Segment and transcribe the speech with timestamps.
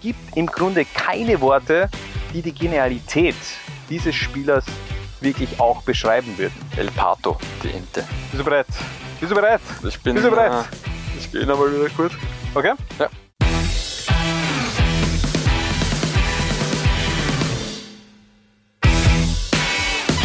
[0.00, 1.88] gibt im Grunde keine Worte,
[2.32, 3.36] die die Genialität
[3.88, 4.64] dieses Spielers
[5.20, 6.54] wirklich auch beschreiben würden.
[6.76, 8.04] El Pato, die Ente.
[8.30, 8.66] Bist du bereit?
[9.20, 9.60] Bist du bereit?
[9.86, 10.52] Ich bin, Bist du bereit?
[10.52, 12.12] Äh, ich bin aber wieder gut.
[12.54, 12.72] Okay?
[12.98, 13.08] Ja.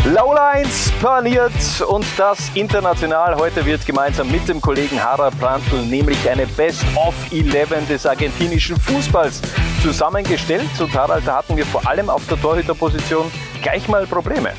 [0.05, 1.53] Lowlines paniert
[1.87, 3.37] und das international.
[3.37, 8.77] Heute wird gemeinsam mit dem Kollegen Harald Brandl nämlich eine Best of 11 des argentinischen
[8.77, 9.41] Fußballs
[9.81, 10.67] zusammengestellt.
[10.81, 14.51] Und Harald, da hatten wir vor allem auf der Torhüterposition gleich mal Probleme.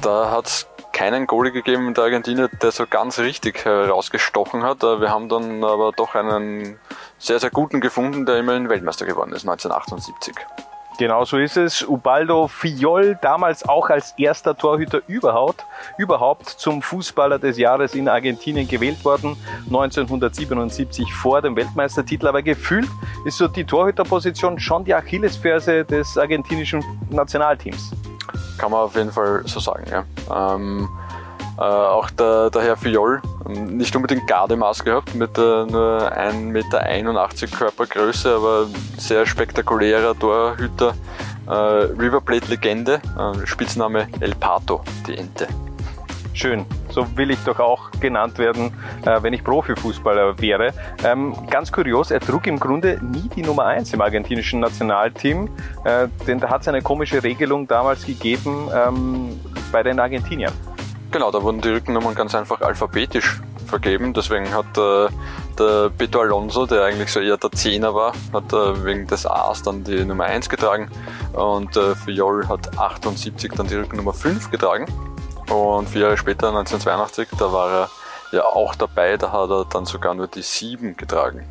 [0.00, 4.82] Da hat es keinen Goalie gegeben in der Argentinier, der so ganz richtig herausgestochen hat.
[4.82, 6.78] Äh, Wir haben dann aber doch einen
[7.18, 10.34] sehr, sehr guten gefunden, der immerhin Weltmeister geworden ist, 1978.
[10.96, 11.82] Genau so ist es.
[11.82, 15.64] Ubaldo Fiol, damals auch als erster Torhüter überhaupt,
[15.98, 19.36] überhaupt zum Fußballer des Jahres in Argentinien gewählt worden,
[19.66, 22.28] 1977 vor dem Weltmeistertitel.
[22.28, 22.88] Aber gefühlt
[23.24, 27.90] ist so die Torhüterposition schon die Achillesferse des argentinischen Nationalteams.
[28.58, 30.54] Kann man auf jeden Fall so sagen, ja.
[30.54, 30.88] Ähm,
[31.58, 36.32] äh, auch der, der Herr Fiol, ähm, nicht unbedingt Gardemaß gehabt, mit äh, nur 1,81
[36.32, 40.94] Meter Körpergröße, aber sehr spektakulärer Torhüter.
[41.46, 45.46] Äh, River Plate Legende, äh, Spitzname El Pato, die Ente.
[46.32, 48.72] Schön, so will ich doch auch genannt werden,
[49.06, 50.72] äh, wenn ich Profifußballer wäre.
[51.04, 55.48] Ähm, ganz kurios, er trug im Grunde nie die Nummer 1 im argentinischen Nationalteam,
[55.84, 60.52] äh, denn da hat es eine komische Regelung damals gegeben ähm, bei den Argentiniern.
[61.14, 64.14] Genau, da wurden die Rückennummern ganz einfach alphabetisch vergeben.
[64.14, 65.06] Deswegen hat äh,
[65.56, 69.62] der Beto Alonso, der eigentlich so eher der Zehner war, hat äh, wegen des A's
[69.62, 70.90] dann die Nummer 1 getragen.
[71.32, 74.86] Und äh, Fiol hat 78 dann die Rückennummer 5 getragen.
[75.48, 77.90] Und vier Jahre später, 1982, da war er
[78.32, 81.46] ja auch dabei, da hat er dann sogar nur die 7 getragen.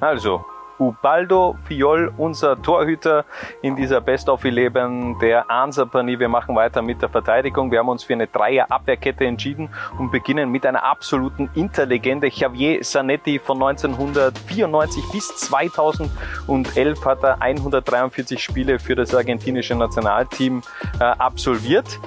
[0.00, 0.46] Also,
[0.78, 3.24] Ubaldo Fiol, unser Torhüter
[3.62, 6.18] in dieser Best of 11 der Ansapani.
[6.18, 7.70] Wir machen weiter mit der Verteidigung.
[7.70, 12.28] Wir haben uns für eine Dreier-Abwehrkette entschieden und beginnen mit einer absoluten Interlegende.
[12.28, 20.62] Javier Zanetti von 1994 bis 2011 hat er 143 Spiele für das argentinische Nationalteam
[20.98, 21.98] äh, absolviert.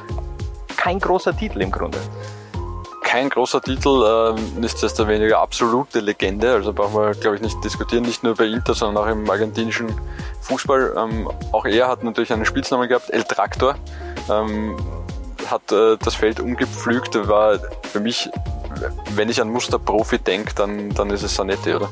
[0.76, 1.98] Kein großer Titel im Grunde
[3.08, 6.52] kein großer Titel, äh, nichtsdestoweniger absolute Legende.
[6.52, 9.88] Also brauchen wir, glaube ich, nicht diskutieren, nicht nur bei Inter, sondern auch im argentinischen
[10.42, 10.94] Fußball.
[10.98, 13.76] Ähm, auch er hat natürlich einen Spitznamen gehabt, El Traktor.
[14.30, 14.76] Ähm,
[15.50, 18.30] hat äh, das Feld umgepflügt, war für mich,
[19.16, 21.90] wenn ich an Musterprofi denke, dann, dann ist es Sanetti, oder?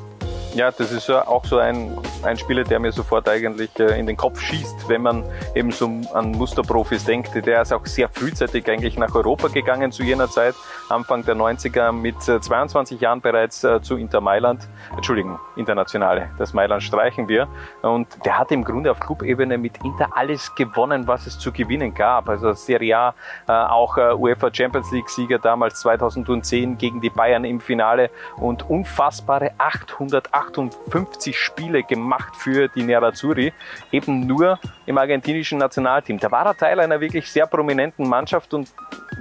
[0.55, 4.15] Ja, das ist auch so ein, ein Spieler, der mir sofort eigentlich äh, in den
[4.15, 7.45] Kopf schießt, wenn man eben so an Musterprofis denkt.
[7.45, 10.55] Der ist auch sehr frühzeitig eigentlich nach Europa gegangen zu jener Zeit,
[10.87, 14.69] Anfang der 90er mit 22 äh, Jahren bereits äh, zu Inter Mailand.
[14.95, 17.49] Entschuldigung, Internationale, das Mailand streichen wir.
[17.81, 21.93] Und der hat im Grunde auf Clubebene mit Inter alles gewonnen, was es zu gewinnen
[21.93, 22.29] gab.
[22.29, 23.13] Also Serie A,
[23.47, 30.44] auch UEFA Champions League Sieger damals 2010 gegen die Bayern im Finale und unfassbare 808
[30.47, 33.53] 58 Spiele gemacht für die Nerazzurri,
[33.91, 36.19] eben nur im argentinischen Nationalteam.
[36.19, 38.69] Da war er Teil einer wirklich sehr prominenten Mannschaft und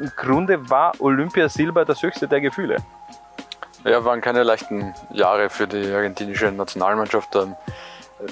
[0.01, 2.77] im Grunde war Olympia Silber das höchste der Gefühle.
[3.85, 7.37] Ja, waren keine leichten Jahre für die argentinische Nationalmannschaft.
[7.37, 7.55] Ähm,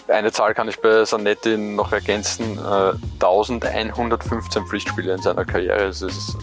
[0.08, 2.58] eine Zahl kann ich bei Sanetti noch ergänzen.
[2.58, 5.86] 1115 äh, Pflichtspiele in seiner Karriere.
[5.86, 6.38] Das ist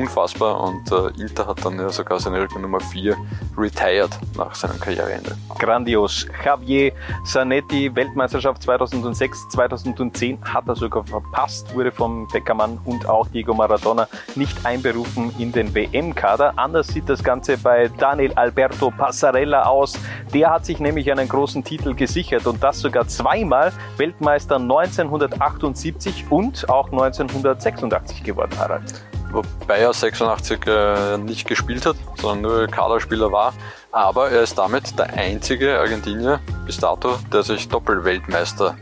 [0.00, 3.16] unfassbar und äh, Inter hat dann ja sogar seine Rückennummer 4
[3.56, 5.36] retired nach seinem Karriereende.
[5.58, 6.26] Grandios.
[6.44, 6.92] Javier
[7.24, 14.08] Zanetti, Weltmeisterschaft 2006, 2010 hat er sogar verpasst, wurde vom Beckermann und auch Diego Maradona
[14.34, 16.52] nicht einberufen in den WM-Kader.
[16.56, 19.98] Anders sieht das Ganze bei Daniel Alberto Passarella aus.
[20.34, 26.68] Der hat sich nämlich einen großen Titel gesichert und das sogar zweimal Weltmeister 1978 und
[26.68, 29.05] auch 1986 geworden, Harald
[29.36, 33.52] wobei er 86 äh, nicht gespielt hat, sondern nur Kaderspieler war.
[33.92, 38.76] Aber er ist damit der einzige Argentinier bis dato, der sich Doppelweltmeister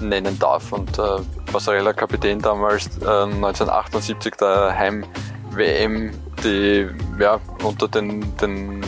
[0.00, 0.72] nennen darf.
[0.72, 1.18] Und äh,
[1.52, 6.12] Passarella Kapitän damals äh, 1978 der Heim-WM,
[6.42, 6.88] die
[7.18, 8.84] ja, unter den, den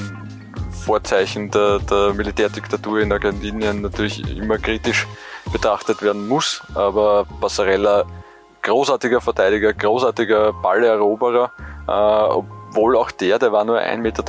[0.85, 5.07] Vorzeichen der, der Militärdiktatur in Argentinien natürlich immer kritisch
[5.53, 6.63] betrachtet werden muss.
[6.75, 8.05] Aber Passarella
[8.71, 11.51] großartiger Verteidiger, großartiger Balleroberer,
[11.89, 14.23] äh, obwohl auch der, der war nur 1,73 Meter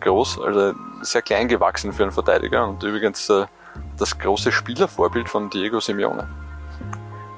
[0.00, 0.72] groß, also
[1.02, 3.44] sehr klein gewachsen für einen Verteidiger und übrigens äh,
[3.98, 6.26] das große Spielervorbild von Diego Simeone.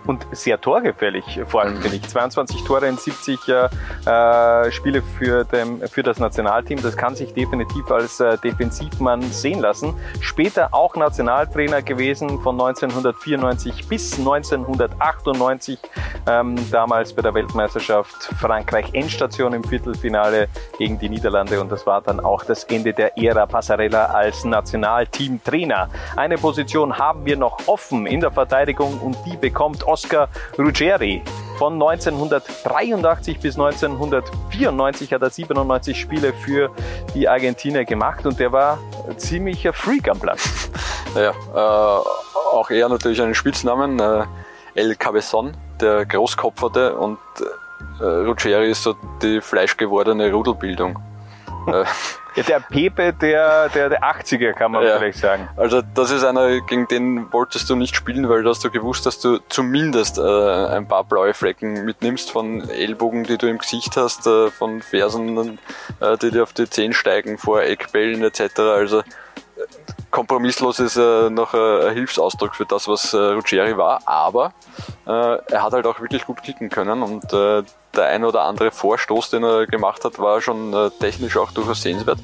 [0.06, 2.08] Und sehr torgefährlich, vor allem finde ich.
[2.08, 7.90] 22 Tore in 70 äh, Spiele für, dem, für das Nationalteam, das kann sich definitiv
[7.90, 9.94] als äh, Defensivmann sehen lassen.
[10.20, 15.78] Später auch Nationaltrainer gewesen von 1994 bis 1998,
[16.26, 20.48] ähm, damals bei der Weltmeisterschaft Frankreich Endstation im Viertelfinale
[20.78, 25.88] gegen die Niederlande und das war dann auch das Ende der Ära Passarella als Nationalteamtrainer.
[26.16, 31.22] Eine Position haben wir noch offen in der Verteidigung und die bekommt Oscar Ruggeri.
[31.56, 36.72] Von 1983 bis 1994 hat er 97 Spiele für
[37.14, 38.78] die Argentinier gemacht und der war
[39.16, 40.68] ziemlicher Freak am Platz.
[41.14, 42.02] Ja, äh,
[42.56, 44.24] auch er natürlich einen Spitznamen, äh,
[44.74, 47.18] El Cabezon, der Großkopferte und
[48.00, 50.98] äh, Ruggeri ist so die fleischgewordene Rudelbildung.
[52.36, 54.98] Ja, der Pepe der, der, der 80er, kann man ja.
[54.98, 55.48] vielleicht sagen.
[55.56, 59.06] Also das ist einer, gegen den wolltest du nicht spielen, weil du hast du gewusst,
[59.06, 63.96] dass du zumindest äh, ein paar blaue Flecken mitnimmst von Ellbogen, die du im Gesicht
[63.96, 65.58] hast, äh, von Fersen,
[66.00, 68.58] äh, die dir auf die Zehen steigen, vor Eckbällen etc.
[68.58, 69.02] Also
[70.10, 74.52] kompromisslos ist äh, noch äh, ein Hilfsausdruck für das, was äh, Ruggeri war, aber
[75.06, 77.62] äh, er hat halt auch wirklich gut kicken können und äh,
[77.96, 81.82] der ein oder andere Vorstoß, den er gemacht hat, war schon äh, technisch auch durchaus
[81.82, 82.18] sehenswert.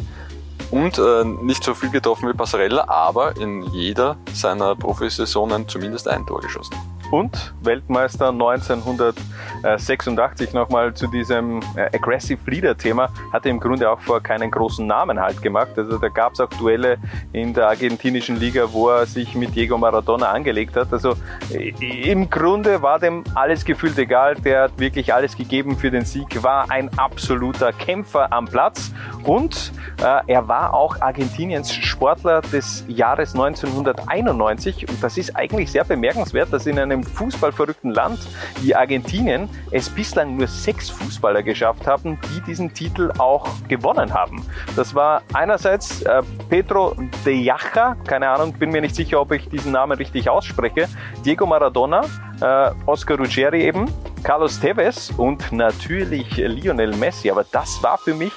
[0.71, 6.25] Und äh, nicht so viel getroffen wie Passarella, aber in jeder seiner Profisaisonen zumindest ein
[6.27, 6.77] Tor geschossen
[7.11, 14.21] und Weltmeister 1986 nochmal zu diesem äh, Aggressive Leader Thema, hatte im Grunde auch vor
[14.21, 15.71] keinen großen Namen halt gemacht.
[15.77, 16.99] Also da gab es auch Duelle
[17.33, 20.93] in der argentinischen Liga, wo er sich mit Diego Maradona angelegt hat.
[20.93, 21.15] Also
[21.53, 24.37] äh, im Grunde war dem alles gefühlt egal.
[24.37, 28.93] Der hat wirklich alles gegeben für den Sieg, war ein absoluter Kämpfer am Platz
[29.25, 29.73] und
[30.03, 36.53] äh, er war auch Argentiniens Sportler des Jahres 1991 und das ist eigentlich sehr bemerkenswert,
[36.53, 38.19] dass in einem fußballverrückten Land
[38.63, 44.45] wie Argentinien es bislang nur sechs Fußballer geschafft haben, die diesen Titel auch gewonnen haben.
[44.77, 46.95] Das war einerseits äh, Pedro
[47.25, 50.89] de Jacha, keine Ahnung, bin mir nicht sicher, ob ich diesen Namen richtig ausspreche,
[51.25, 52.03] Diego Maradona,
[52.41, 53.87] äh, Oscar Ruggeri eben,
[54.23, 57.31] Carlos Tevez und natürlich Lionel Messi.
[57.31, 58.33] Aber das war für mich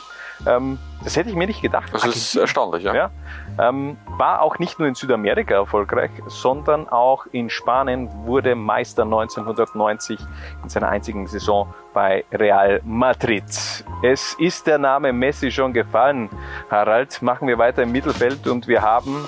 [0.48, 1.94] ähm, das hätte ich mir nicht gedacht.
[1.94, 2.94] Das ist erstaunlich, ja.
[2.94, 3.12] ja
[3.60, 10.20] ähm, war auch nicht nur in Südamerika erfolgreich, sondern auch in Spanien wurde Meister 1990
[10.64, 13.44] in seiner einzigen Saison bei Real Madrid.
[14.02, 16.30] Es ist der Name Messi schon gefallen.
[16.70, 19.28] Harald, machen wir weiter im Mittelfeld und wir haben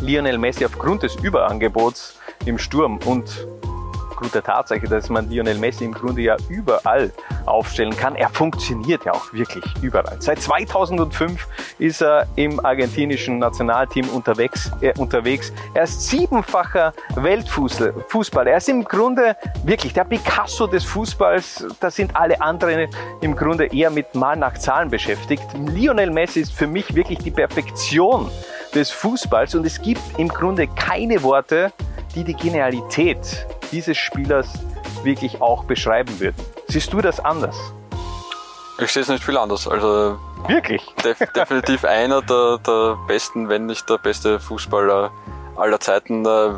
[0.00, 3.46] Lionel Messi aufgrund des Überangebots im Sturm und
[4.20, 7.10] aufgrund der Tatsache, dass man Lionel Messi im Grunde ja überall
[7.46, 8.16] aufstellen kann.
[8.16, 10.16] Er funktioniert ja auch wirklich überall.
[10.20, 14.70] Seit 2005 ist er im argentinischen Nationalteam unterwegs.
[14.82, 15.54] Äh, unterwegs.
[15.72, 18.50] Er ist siebenfacher Weltfußballer.
[18.50, 21.66] Er ist im Grunde wirklich der Picasso des Fußballs.
[21.80, 22.90] Da sind alle anderen
[23.22, 25.44] im Grunde eher mit Mal nach Zahlen beschäftigt.
[25.54, 28.30] Lionel Messi ist für mich wirklich die Perfektion
[28.74, 31.72] des Fußballs und es gibt im Grunde keine Worte,
[32.14, 34.48] die die Genialität dieses Spielers
[35.02, 36.36] wirklich auch beschreiben würden.
[36.68, 37.56] Siehst du das anders?
[38.78, 39.68] Ich sehe es nicht viel anders.
[39.68, 40.82] Also wirklich?
[41.04, 45.10] Def definitiv einer der, der besten, wenn nicht der beste Fußballer
[45.56, 46.24] aller Zeiten.
[46.24, 46.52] Äh,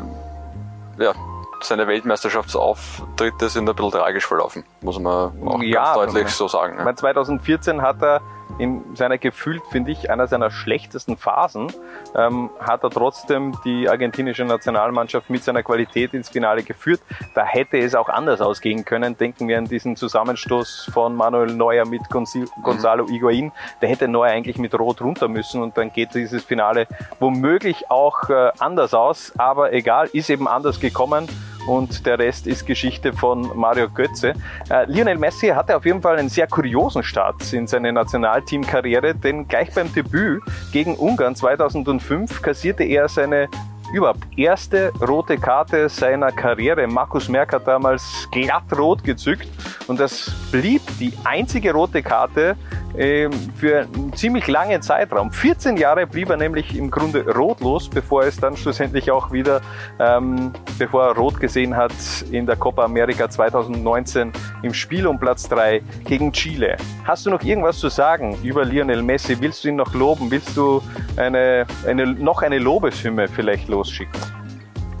[1.03, 1.13] ja,
[1.61, 6.77] seine Weltmeisterschaftsauftritte sind ein bisschen tragisch verlaufen, muss man auch ja, ganz deutlich so sagen.
[6.77, 6.95] Ja.
[6.95, 8.21] 2014 hat er
[8.57, 11.71] in seiner gefühlt, finde ich, einer seiner schlechtesten Phasen,
[12.15, 17.01] ähm, hat er trotzdem die argentinische Nationalmannschaft mit seiner Qualität ins Finale geführt.
[17.35, 19.17] Da hätte es auch anders ausgehen können.
[19.17, 23.09] Denken wir an diesen Zusammenstoß von Manuel Neuer mit Gonzalo mhm.
[23.09, 23.51] Higuain.
[23.81, 26.87] Der hätte Neuer eigentlich mit Rot runter müssen und dann geht dieses Finale
[27.19, 29.33] womöglich auch äh, anders aus.
[29.37, 31.27] Aber egal, ist eben anders gekommen
[31.67, 34.33] und der Rest ist Geschichte von Mario Götze.
[34.69, 39.47] Äh, Lionel Messi hatte auf jeden Fall einen sehr kuriosen Start in seine Nationalteamkarriere, denn
[39.47, 40.41] gleich beim Debüt
[40.71, 43.49] gegen Ungarn 2005 kassierte er seine
[43.93, 46.87] überhaupt erste rote Karte seiner Karriere.
[46.87, 49.47] Markus Merck hat damals glatt rot gezückt
[49.87, 52.55] und das blieb die einzige rote Karte
[52.93, 55.31] für einen ziemlich langen Zeitraum.
[55.31, 59.61] 14 Jahre blieb er nämlich im Grunde rotlos, bevor es dann schlussendlich auch wieder,
[59.99, 61.93] ähm, bevor er rot gesehen hat
[62.31, 64.31] in der Copa America 2019
[64.61, 66.77] im Spiel um Platz 3 gegen Chile.
[67.03, 69.39] Hast du noch irgendwas zu sagen über Lionel Messi?
[69.39, 70.29] Willst du ihn noch loben?
[70.29, 70.81] Willst du
[71.17, 74.19] eine, eine, noch eine Lobeshymne vielleicht losschicken?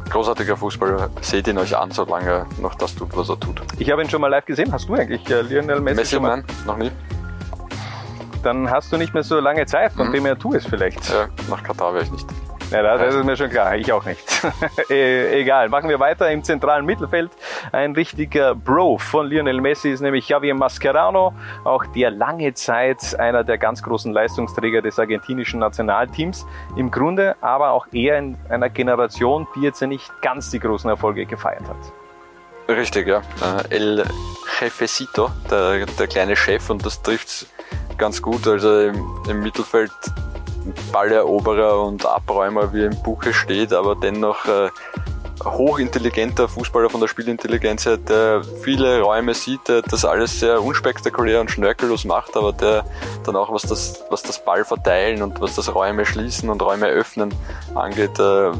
[0.09, 1.09] großartiger Fußballer.
[1.21, 3.63] Seht ihn euch an, solange noch das tut, was er tut.
[3.79, 4.71] Ich habe ihn schon mal live gesehen.
[4.71, 5.95] Hast du eigentlich äh, Lionel Messi?
[5.95, 6.91] Messi, nein, noch nie
[8.43, 10.13] dann hast du nicht mehr so lange Zeit, von mhm.
[10.13, 11.09] dem her tu es vielleicht.
[11.09, 12.27] Ja, nach Katar wäre ich nicht.
[12.71, 14.19] Ja, das ist mir schon klar, ich auch nicht.
[14.89, 17.29] E, egal, machen wir weiter im zentralen Mittelfeld.
[17.71, 21.33] Ein richtiger Bro von Lionel Messi ist nämlich Javier Mascherano,
[21.63, 26.47] auch der lange Zeit einer der ganz großen Leistungsträger des argentinischen Nationalteams.
[26.75, 31.25] Im Grunde aber auch eher in einer Generation, die jetzt nicht ganz die großen Erfolge
[31.25, 32.75] gefeiert hat.
[32.75, 33.19] Richtig, ja.
[33.69, 34.05] Äh, El
[34.59, 37.45] Jefecito, der, der kleine Chef, und das trifft
[37.97, 38.47] ganz gut.
[38.47, 39.91] Also im, im Mittelfeld
[40.91, 44.69] Balleroberer und Abräumer, wie im Buche steht, aber dennoch äh,
[45.43, 51.41] hochintelligenter Fußballer von der Spielintelligenz her, der viele Räume sieht, der das alles sehr unspektakulär
[51.41, 52.85] und schnörkellos macht, aber der
[53.25, 56.87] dann auch was das, was das Ball verteilen und was das Räume schließen und Räume
[56.87, 57.33] öffnen
[57.75, 58.51] angeht, äh,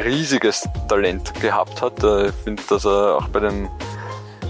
[0.00, 2.02] riesiges Talent gehabt hat.
[2.02, 3.68] Äh, ich finde, dass er auch bei den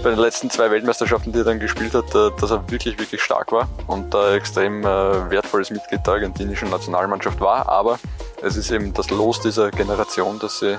[0.03, 3.21] bei den letzten zwei Weltmeisterschaften, die er dann gespielt hat, äh, dass er wirklich, wirklich
[3.21, 7.69] stark war und da extrem äh, wertvolles Mitglied der argentinischen Nationalmannschaft war.
[7.69, 7.97] Aber
[8.41, 10.77] es ist eben das Los dieser Generation, dass sie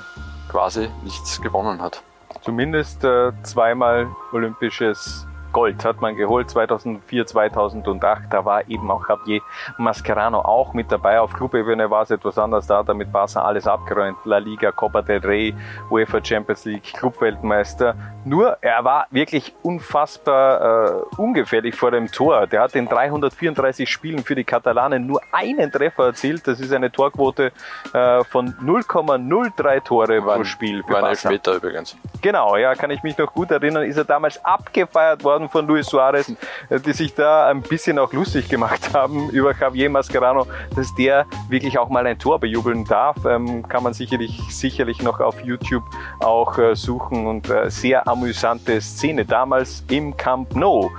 [0.50, 2.02] quasi nichts gewonnen hat.
[2.42, 8.25] Zumindest äh, zweimal olympisches Gold hat man geholt 2004, 2008.
[8.28, 9.40] Da war eben auch Javier
[9.78, 11.20] Mascherano auch mit dabei.
[11.20, 12.66] Auf Clubebene war es etwas anders.
[12.66, 14.18] Da hat er mit Barca alles abgeräumt.
[14.25, 15.54] La Liga, Copa del Rey,
[15.90, 17.94] UEFA Champions League, Clubweltmeister.
[18.25, 22.49] Nur er war wirklich unfassbar äh, ungefährlich vor dem Tor.
[22.49, 26.49] Der hat in 334 Spielen für die Katalanen nur einen Treffer erzielt.
[26.49, 27.52] Das ist eine Torquote
[27.92, 30.82] äh, von 0,03 Tore war, pro Spiel.
[30.82, 31.96] Für war ein Elfmeter übrigens.
[32.20, 33.84] Genau, ja, kann ich mich noch gut erinnern.
[33.84, 36.32] Ist er damals abgefeiert worden worden von Luis Suarez,
[36.68, 41.26] äh, die sich da ein bisschen auch lustig gemacht haben über Javier Mascherano, dass der
[41.48, 43.16] wirklich auch mal ein Tor bejubeln darf.
[43.24, 45.84] Ähm, kann man sicherlich, sicherlich noch auf YouTube
[46.20, 50.90] auch äh, suchen und äh, sehr amüsante Szene damals im Camp Nou.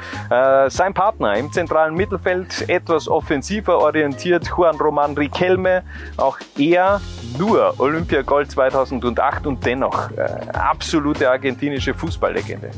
[0.67, 5.83] Sein Partner im zentralen Mittelfeld, etwas offensiver orientiert, Juan Roman Riquelme,
[6.17, 7.01] auch er
[7.37, 10.09] nur Olympiagold 2008 und dennoch
[10.53, 12.71] absolute argentinische Fußballlegende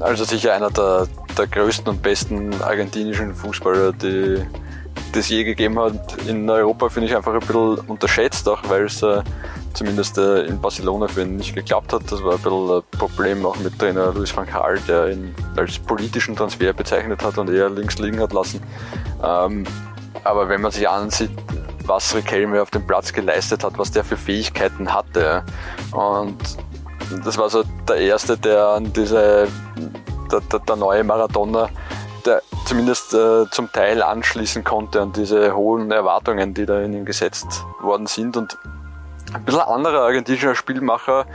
[0.00, 4.44] also sicher einer der, der größten und besten argentinischen Fußballer, die
[5.14, 6.22] es je gegeben hat.
[6.26, 9.22] In Europa finde ich einfach ein bisschen unterschätzt, auch weil es äh,
[9.74, 12.02] zumindest äh, in Barcelona für ihn nicht geklappt hat.
[12.10, 15.78] Das war ein bisschen ein Problem auch mit Trainer Luis van Gaal, der ihn als
[15.78, 18.62] politischen Transfer bezeichnet hat und eher links liegen hat lassen.
[19.22, 19.64] Ähm,
[20.24, 21.30] aber wenn man sich ansieht,
[21.84, 25.44] was Riquelme auf dem Platz geleistet hat, was der für Fähigkeiten hatte
[25.90, 26.38] und
[27.24, 29.48] das war so der erste, der an diese,
[30.30, 31.68] der, der, der neue Maradona,
[32.24, 37.04] der zumindest äh, zum Teil anschließen konnte an diese hohen Erwartungen, die da in ihm
[37.04, 38.36] gesetzt worden sind.
[38.36, 38.56] Und
[39.32, 41.26] ein bisschen anderer argentinischer Spielmacher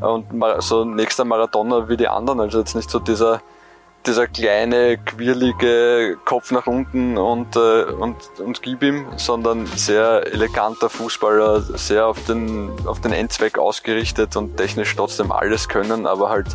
[0.00, 0.26] und
[0.58, 3.40] so nächster Maradona wie die anderen, also jetzt nicht so dieser
[4.06, 10.90] dieser kleine, quirlige Kopf nach unten und, äh, und, und gib ihm, sondern sehr eleganter
[10.90, 16.48] Fußballer, sehr auf den, auf den Endzweck ausgerichtet und technisch trotzdem alles können, aber halt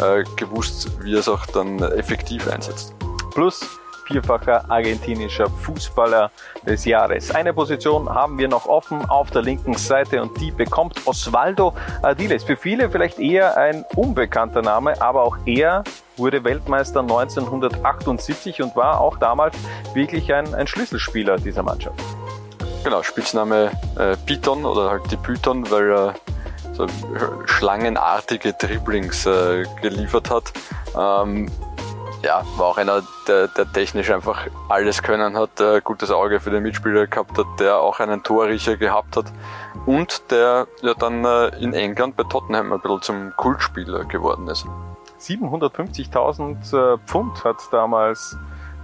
[0.00, 2.94] äh, gewusst, wie er es auch dann effektiv einsetzt.
[3.34, 3.60] Plus
[4.06, 6.30] vierfacher argentinischer Fußballer
[6.66, 7.34] des Jahres.
[7.34, 12.44] Eine Position haben wir noch offen auf der linken Seite und die bekommt Osvaldo Adiles.
[12.44, 15.84] Für viele vielleicht eher ein unbekannter Name, aber auch er
[16.16, 19.56] wurde Weltmeister 1978 und war auch damals
[19.94, 21.98] wirklich ein, ein Schlüsselspieler dieser Mannschaft.
[22.84, 26.14] Genau, Spitzname äh, Python oder halt die Python, weil er
[26.72, 26.86] so
[27.46, 30.52] schlangenartige Dribblings äh, geliefert hat.
[30.98, 31.50] Ähm,
[32.22, 36.50] ja, war auch einer, der, der technisch einfach alles können hat, der gutes Auge für
[36.50, 39.26] den Mitspieler gehabt hat, der auch einen Torriecher gehabt hat
[39.86, 44.66] und der ja dann äh, in England bei Tottenham ein bisschen zum Kultspieler geworden ist.
[45.20, 48.36] 750.000 äh, Pfund hat damals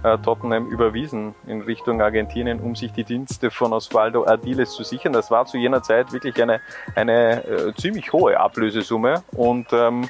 [0.03, 5.13] äh, Tottenham überwiesen in Richtung Argentinien, um sich die Dienste von Osvaldo Ardiles zu sichern.
[5.13, 6.61] Das war zu jener Zeit wirklich eine,
[6.95, 10.09] eine äh, ziemlich hohe Ablösesumme und ähm,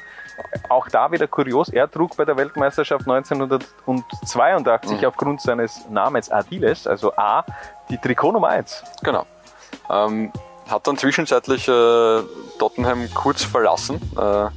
[0.69, 5.07] auch da wieder kurios, er trug bei der Weltmeisterschaft 1982 mhm.
[5.07, 7.43] aufgrund seines Namens Ardiles, also A,
[7.89, 8.83] die Trikot Nummer 1.
[9.03, 9.25] Genau.
[9.89, 10.31] Ähm,
[10.69, 12.21] hat dann zwischenzeitlich äh,
[12.59, 13.99] Tottenham kurz verlassen.
[14.17, 14.47] Äh,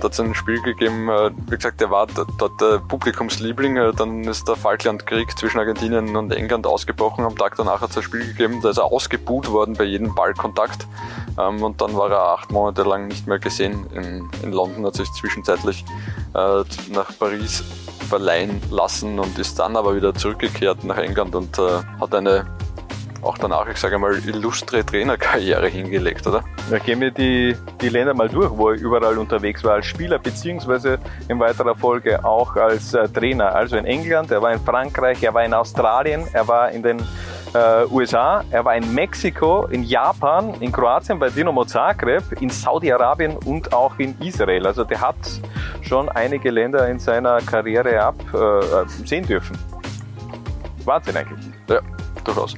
[0.00, 3.92] da hat es ein Spiel gegeben, äh, wie gesagt, der war dort der Publikumsliebling, äh,
[3.92, 8.02] dann ist der Falklandkrieg zwischen Argentinien und England ausgebrochen, am Tag danach hat es ein
[8.02, 10.86] Spiel gegeben, da ist er ausgebuht worden bei jedem Ballkontakt
[11.38, 13.86] ähm, und dann war er acht Monate lang nicht mehr gesehen.
[13.94, 15.84] In, in London, hat sich zwischenzeitlich
[16.34, 17.62] äh, nach Paris
[18.08, 22.46] verleihen lassen und ist dann aber wieder zurückgekehrt nach England und hat eine
[23.22, 26.42] auch danach, ich sage mal, illustre Trainerkarriere hingelegt, oder?
[26.70, 30.18] Da gehen wir die, die Länder mal durch, wo er überall unterwegs war als Spieler,
[30.18, 30.98] beziehungsweise
[31.28, 33.54] in weiterer Folge auch als äh, Trainer.
[33.54, 36.98] Also in England, er war in Frankreich, er war in Australien, er war in den
[37.54, 43.36] äh, USA, er war in Mexiko, in Japan, in Kroatien bei Dinamo Zagreb, in Saudi-Arabien
[43.44, 44.66] und auch in Israel.
[44.66, 45.16] Also der hat
[45.82, 49.58] schon einige Länder in seiner Karriere absehen äh, dürfen.
[50.84, 51.46] Wahnsinn eigentlich.
[51.68, 51.80] Ja,
[52.24, 52.54] durchaus.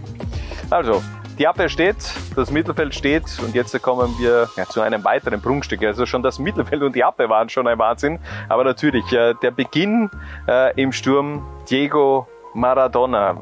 [0.72, 1.02] Also,
[1.38, 1.96] die Abwehr steht,
[2.34, 5.84] das Mittelfeld steht und jetzt kommen wir ja, zu einem weiteren Prunkstück.
[5.84, 8.18] Also schon das Mittelfeld und die Abwehr waren schon ein Wahnsinn.
[8.48, 10.08] Aber natürlich, äh, der Beginn
[10.48, 13.36] äh, im Sturm, Diego Maradona.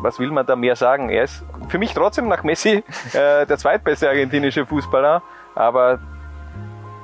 [0.00, 1.10] Was will man da mehr sagen?
[1.10, 5.22] Er ist für mich trotzdem nach Messi äh, der zweitbeste argentinische Fußballer,
[5.54, 6.00] aber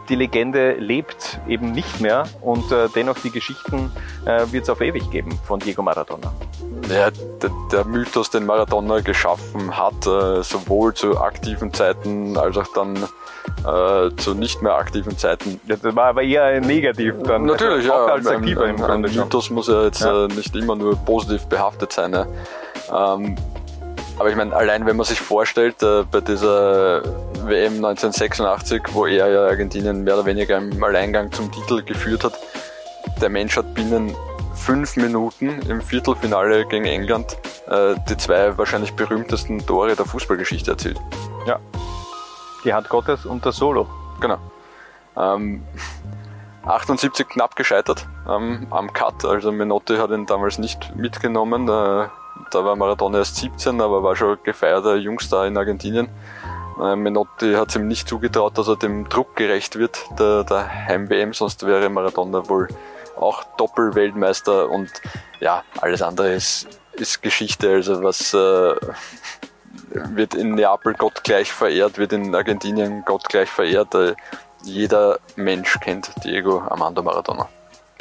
[0.09, 3.91] die Legende lebt eben nicht mehr und äh, dennoch die Geschichten
[4.25, 6.33] äh, wird es auf ewig geben von Diego Maradona.
[6.89, 12.73] Ja, der, der Mythos, den Maradona geschaffen hat, äh, sowohl zu aktiven Zeiten als auch
[12.75, 15.61] dann äh, zu nicht mehr aktiven Zeiten.
[15.67, 17.45] Ja, das war aber eher negativ dann.
[17.45, 18.15] Natürlich, also, ja.
[18.15, 20.25] Als aktiver ein, im Grunde ein Mythos muss ja jetzt ja.
[20.25, 22.13] Äh, nicht immer nur positiv behaftet sein.
[22.13, 22.27] Ja.
[23.15, 23.37] Ähm,
[24.19, 27.03] aber ich meine, allein wenn man sich vorstellt, äh, bei dieser
[27.49, 32.39] WM 1986, wo er ja Argentinien mehr oder weniger im Alleingang zum Titel geführt hat,
[33.21, 34.15] der Mensch hat binnen
[34.55, 37.37] fünf Minuten im Viertelfinale gegen England
[37.69, 41.01] äh, die zwei wahrscheinlich berühmtesten Tore der Fußballgeschichte erzielt.
[41.47, 41.59] Ja.
[42.65, 43.87] Die Hand Gottes und das Solo.
[44.21, 44.39] Genau.
[45.17, 45.63] Ähm,
[46.65, 51.69] 78 knapp gescheitert ähm, am Cut, also Menotti hat ihn damals nicht mitgenommen.
[51.69, 52.09] Äh,
[52.51, 56.09] da war Maradona erst 17, aber war schon gefeierter Jungstar in Argentinien.
[56.81, 60.69] Äh, Menotti hat es ihm nicht zugetraut, dass er dem Druck gerecht wird, der, der
[60.69, 62.69] Heim-WM, sonst wäre Maradona wohl
[63.17, 64.91] auch Doppelweltmeister und
[65.41, 67.71] ja, alles andere ist, ist Geschichte.
[67.71, 68.75] Also was äh,
[69.91, 73.95] wird in Neapel Gott gleich verehrt, wird in Argentinien Gott gleich verehrt.
[73.95, 74.15] Äh,
[74.63, 77.49] jeder Mensch kennt Diego Armando Maradona.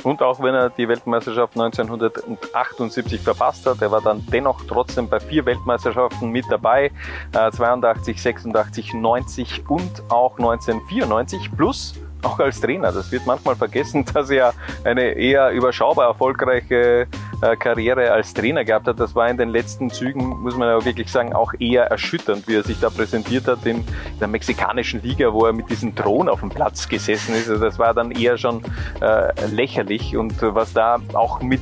[0.04, 5.20] Und auch wenn er die Weltmeisterschaft 1978 verpasst hat, er war dann dennoch trotzdem bei
[5.20, 6.92] vier Weltmeisterschaften mit dabei,
[7.34, 12.92] äh, 82, 86, 90 und auch 1994 plus auch als Trainer.
[12.92, 17.08] Das wird manchmal vergessen, dass er eine eher überschaubar erfolgreiche
[17.42, 19.00] Karriere als Trainer gehabt hat.
[19.00, 22.56] Das war in den letzten Zügen, muss man ja wirklich sagen, auch eher erschütternd, wie
[22.56, 23.84] er sich da präsentiert hat in
[24.20, 27.50] der mexikanischen Liga, wo er mit diesem Thron auf dem Platz gesessen ist.
[27.50, 28.64] Also das war dann eher schon
[29.02, 31.62] äh, lächerlich und was da auch mit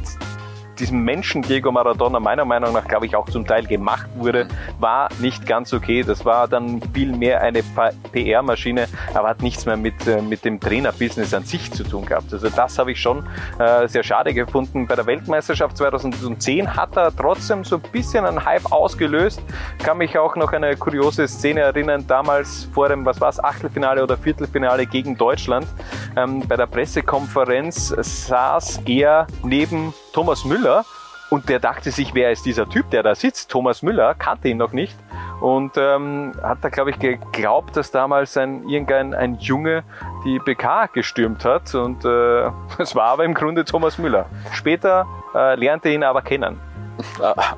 [0.80, 4.48] diesem Menschen Diego Maradona meiner Meinung nach, glaube ich, auch zum Teil gemacht wurde,
[4.80, 6.04] war nicht ganz okay.
[6.04, 7.64] Das war dann viel mehr eine
[8.12, 12.34] PR-Maschine, aber hat nichts mehr mit, äh, mit dem Trainerbusiness an sich zu tun gehabt.
[12.34, 13.26] Also das habe ich schon
[13.60, 14.88] äh, sehr schade gefunden.
[14.88, 19.42] Bei der Weltmeisterschaft 2010 hat er trotzdem so ein bisschen einen Hype ausgelöst.
[19.84, 24.04] Kann mich auch noch eine kuriose Szene erinnern, damals vor dem, was war es, Achtelfinale
[24.04, 25.68] oder Viertelfinale gegen Deutschland.
[26.16, 30.86] Ähm, bei der Pressekonferenz saß er neben Thomas Müller
[31.30, 33.52] und der dachte sich, wer ist dieser Typ, der da sitzt?
[33.52, 34.98] Thomas Müller kannte ihn noch nicht
[35.42, 39.84] und ähm, hat da, glaube ich, geglaubt, dass damals ein irgendein ein Junge
[40.24, 44.28] die BK gestürmt hat und äh, es war aber im Grunde Thomas Müller.
[44.54, 46.62] Später äh, lernte ihn aber kennen.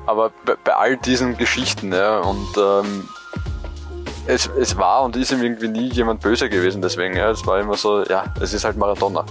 [0.06, 3.08] Aber bei, bei all diesen Geschichten ja, und ähm,
[4.26, 7.60] es, es war und ist ihm irgendwie nie jemand böse gewesen, deswegen, ja, es war
[7.60, 9.24] immer so, ja, es ist halt Maradona.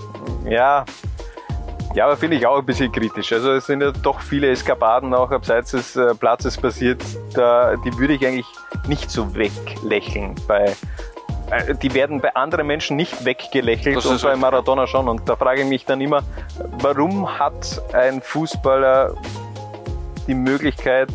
[0.45, 0.85] Ja,
[1.95, 3.31] ja, aber finde ich auch ein bisschen kritisch.
[3.33, 7.03] Also es sind ja doch viele Eskapaden auch abseits des äh, Platzes passiert.
[7.33, 8.47] Da, die würde ich eigentlich
[8.87, 10.75] nicht so weglächeln bei
[11.51, 15.07] äh, die werden bei anderen Menschen nicht weggelächelt und bei Maradona schon.
[15.07, 16.23] Und da frage ich mich dann immer,
[16.81, 19.15] warum hat ein Fußballer
[20.27, 21.09] die Möglichkeit,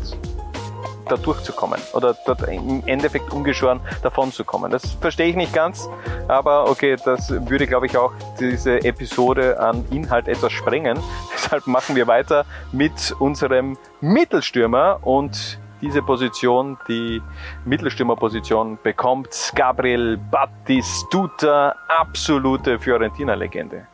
[1.09, 4.71] da durchzukommen oder dort im Endeffekt ungeschoren davon zu kommen.
[4.71, 5.89] Das verstehe ich nicht ganz,
[6.29, 10.99] aber okay, das würde, glaube ich, auch diese Episode an Inhalt etwas sprengen.
[11.35, 17.21] Deshalb machen wir weiter mit unserem Mittelstürmer und diese Position, die
[17.65, 23.87] Mittelstürmerposition, bekommt Gabriel Battistuta, absolute Fiorentina-Legende.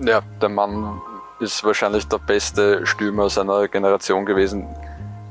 [0.00, 1.00] Ja, der Mann
[1.40, 4.66] ist wahrscheinlich der beste Stürmer seiner Generation gewesen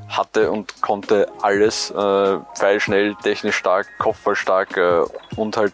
[0.10, 1.92] hatte und konnte alles.
[1.92, 5.04] Äh, pfeilschnell, technisch stark, kopfballstark äh,
[5.36, 5.74] und halt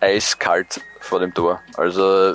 [0.00, 1.60] eiskalt vor dem Tor.
[1.76, 2.34] Also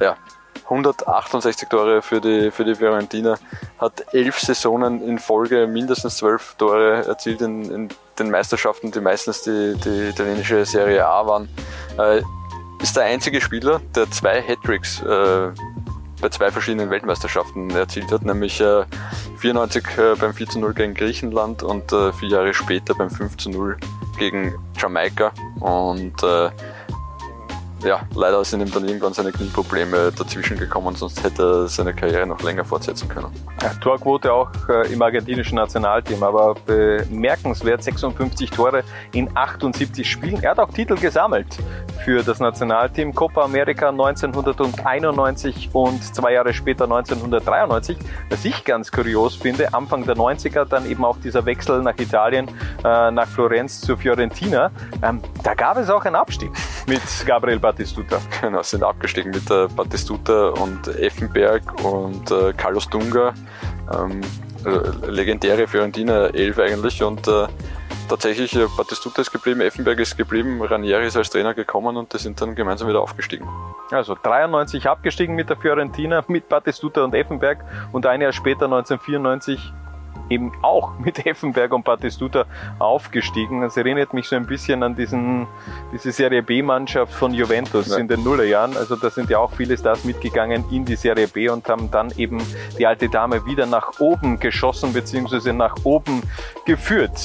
[0.00, 0.16] ja,
[0.64, 3.36] 168 Tore für die, für die Fiorentina,
[3.78, 7.88] hat elf Saisonen in Folge mindestens zwölf Tore erzielt in, in
[8.18, 11.48] den Meisterschaften, die meistens die, die italienische Serie A waren.
[11.98, 12.22] Äh,
[12.80, 15.50] ist der einzige Spieler, der zwei Hattricks äh,
[16.20, 18.84] bei zwei verschiedenen Weltmeisterschaften erzielt hat, nämlich äh,
[19.38, 23.76] 94 äh, beim 4 0 gegen Griechenland und äh, vier Jahre später beim 5 0
[24.18, 25.32] gegen Jamaika.
[25.60, 26.50] Und äh,
[27.84, 32.26] ja, leider sind ihm dann irgendwann seine Knieprobleme dazwischen gekommen, sonst hätte er seine Karriere
[32.26, 33.28] noch länger fortsetzen können.
[33.62, 40.42] Ja, Torquote auch äh, im argentinischen Nationalteam, aber bemerkenswert 56 Tore in 78 Spielen.
[40.42, 41.46] Er hat auch Titel gesammelt
[42.04, 47.98] für das Nationalteam Copa America 1991 und zwei Jahre später 1993.
[48.30, 52.48] Was ich ganz kurios finde, Anfang der 90er dann eben auch dieser Wechsel nach Italien,
[52.84, 54.70] äh, nach Florenz zur Fiorentina.
[55.02, 56.50] Ähm, da gab es auch einen Abstieg
[56.86, 58.18] mit Gabriel Battistuta.
[58.40, 63.34] Genau, sind abgestiegen mit äh, Battistuta und Effenberg und äh, Carlos Dunga.
[63.92, 64.22] Ähm,
[64.64, 67.46] äh, legendäre Fiorentina 11 eigentlich und äh,
[68.08, 72.18] tatsächlich äh, Battistuta ist geblieben, Effenberg ist geblieben, Ranieri ist als Trainer gekommen und die
[72.18, 73.46] sind dann gemeinsam wieder aufgestiegen.
[73.90, 77.58] Also 93 abgestiegen mit der Fiorentina, mit Battistuta und Effenberg
[77.92, 79.60] und ein Jahr später 1994
[80.30, 82.44] eben auch mit Effenberg und Battistuta
[82.78, 83.60] aufgestiegen.
[83.60, 85.46] Das erinnert mich so ein bisschen an diesen,
[85.92, 87.96] diese Serie B-Mannschaft von Juventus ja.
[87.98, 88.76] in den Nullerjahren.
[88.76, 92.10] Also da sind ja auch viele Stars mitgegangen in die Serie B und haben dann
[92.16, 92.42] eben
[92.78, 95.52] die alte Dame wieder nach oben geschossen bzw.
[95.52, 96.22] nach oben
[96.64, 97.20] geführt.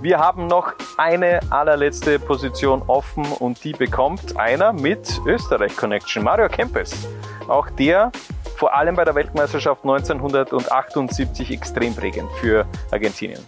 [0.00, 6.48] Wir haben noch eine allerletzte Position offen und die bekommt einer mit Österreich Connection, Mario
[6.48, 7.08] Kempes.
[7.48, 8.12] Auch der
[8.56, 13.46] vor allem bei der Weltmeisterschaft 1978 extrem prägend für Argentinien.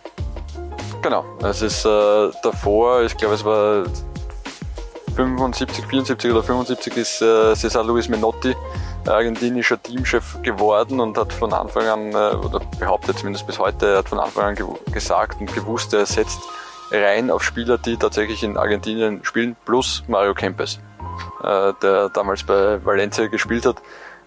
[1.03, 3.85] Genau, es ist äh, davor, ich glaube es war
[5.17, 8.55] 75, 74 oder 75 ist äh, Cesar Luis Menotti
[9.07, 14.09] argentinischer Teamchef geworden und hat von Anfang an, äh, oder behauptet zumindest bis heute, hat
[14.09, 16.41] von Anfang an ge gesagt und gewusst, er setzt
[16.91, 20.81] rein auf Spieler, die tatsächlich in Argentinien spielen, plus Mario Kempes,
[21.43, 23.77] äh, der damals bei Valencia gespielt hat.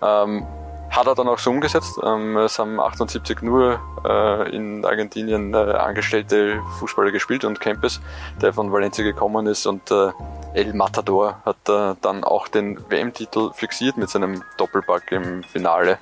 [0.01, 0.45] Ähm,
[0.91, 1.99] hat er dann auch so umgesetzt.
[2.03, 8.01] Ähm, es haben 78 nur äh, in Argentinien äh, angestellte Fußballer gespielt und Kempes,
[8.41, 10.11] der von Valencia gekommen ist und äh,
[10.53, 15.97] El Matador hat äh, dann auch den WM-Titel fixiert mit seinem Doppelpack im Finale.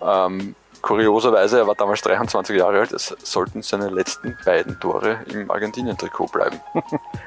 [0.00, 5.50] Ähm, kurioserweise, er war damals 23 Jahre alt, es sollten seine letzten beiden Tore im
[5.50, 6.60] Argentinien-Trikot bleiben.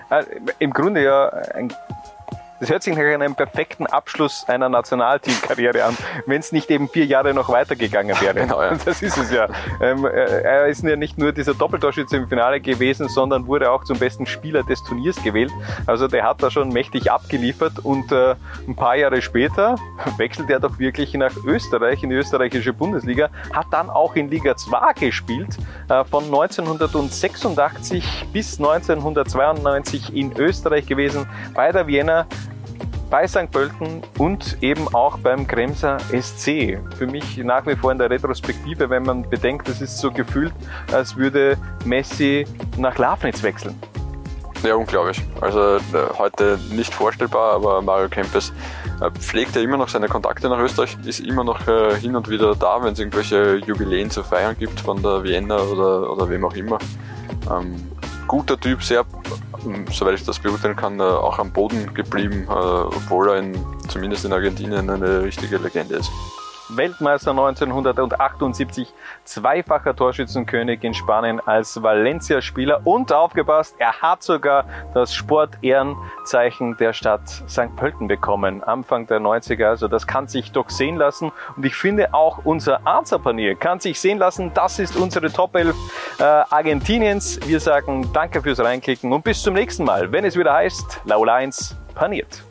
[0.10, 0.24] Äh,
[0.60, 1.74] Im Grunde ja ein
[2.60, 7.06] das hört sich nach einem perfekten Abschluss einer Nationalteamkarriere an, wenn es nicht eben vier
[7.06, 8.34] Jahre noch weitergegangen wäre.
[8.34, 8.76] Genau, ja.
[8.84, 9.48] Das ist es ja.
[9.82, 13.84] Ähm, äh, er ist ja nicht nur dieser Doppeltorschütze im Finale gewesen, sondern wurde auch
[13.84, 15.52] zum besten Spieler des Turniers gewählt.
[15.86, 18.36] Also der hat da schon mächtig abgeliefert und äh,
[18.68, 19.76] ein paar Jahre später
[20.18, 24.56] wechselt er doch wirklich nach Österreich, in die österreichische Bundesliga, hat dann auch in Liga
[24.56, 25.58] 2 gespielt,
[25.90, 32.26] äh, von 1986 bis 1992 in Österreich gewesen, bei der Vienna
[33.10, 33.52] bei St.
[33.52, 36.80] Pölten und eben auch beim Kremser SC.
[36.98, 40.54] Für mich nach wie vor in der Retrospektive, wenn man bedenkt, es ist so gefühlt,
[40.92, 42.46] als würde Messi
[42.78, 43.80] nach Lafnitz wechseln.
[44.64, 45.22] Ja, unglaublich.
[45.40, 45.80] Also äh,
[46.18, 48.52] heute nicht vorstellbar, aber Mario Kempes
[49.02, 52.28] äh, pflegt ja immer noch seine Kontakte nach Österreich, ist immer noch äh, hin und
[52.28, 56.44] wieder da, wenn es irgendwelche Jubiläen zu feiern gibt von der Vienna oder, oder wem
[56.44, 56.80] auch immer.
[57.52, 57.76] Ähm,
[58.28, 59.06] guter Typ, sehr
[59.92, 64.26] soweit ich das beurteilen kann, äh, auch am Boden geblieben, äh, obwohl er in, zumindest
[64.26, 66.12] in Argentinien eine richtige Legende ist.
[66.70, 76.78] Weltmeister 1978, zweifacher Torschützenkönig in Spanien als Valencia-Spieler und aufgepasst, er hat sogar das Sportehrenzeichen
[76.78, 77.76] der Stadt St.
[77.76, 79.66] Pölten bekommen, Anfang der 90er.
[79.66, 84.00] Also das kann sich doch sehen lassen und ich finde auch unser Answerpanier kann sich
[84.00, 84.52] sehen lassen.
[84.54, 85.76] Das ist unsere Top 11
[86.20, 87.40] äh, Argentiniens.
[87.46, 91.36] Wir sagen danke fürs Reinklicken und bis zum nächsten Mal, wenn es wieder heißt Laula
[91.36, 92.47] 1 paniert.